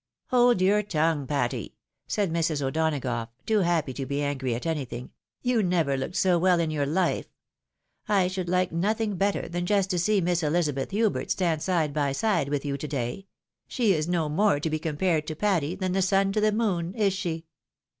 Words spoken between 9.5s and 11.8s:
just to see Miss Ehzabeth Hubert stand